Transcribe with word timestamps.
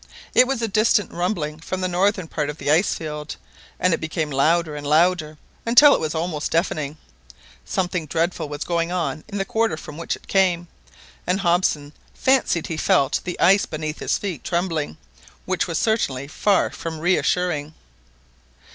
It 0.33 0.47
was 0.47 0.63
a 0.63 0.67
distant 0.67 1.11
rumbling 1.11 1.59
from 1.59 1.81
the 1.81 1.87
northern 1.87 2.27
part 2.27 2.49
of 2.49 2.57
the 2.57 2.71
ice 2.71 2.95
field, 2.95 3.35
and 3.79 3.93
it 3.93 4.01
became 4.01 4.31
louder 4.31 4.75
and 4.75 4.87
louder 4.87 5.37
until 5.63 5.93
it 5.93 5.99
was 5.99 6.15
almost 6.15 6.49
deafening. 6.49 6.97
Something 7.65 8.07
dreadful 8.07 8.49
was 8.49 8.63
going 8.63 8.91
on 8.91 9.23
in 9.27 9.37
the 9.37 9.45
quarter 9.45 9.77
from 9.77 9.97
which 9.99 10.15
it 10.15 10.27
came, 10.27 10.67
and 11.27 11.41
Hobson 11.41 11.93
fancied 12.15 12.65
he 12.65 12.77
felt 12.77 13.21
the 13.25 13.39
ice 13.39 13.67
beneath 13.67 13.99
his 13.99 14.17
feet 14.17 14.43
trembling, 14.43 14.97
which 15.45 15.67
was 15.67 15.77
certainly 15.77 16.27
far 16.27 16.71
from 16.71 16.97
reassuring. 16.99 17.75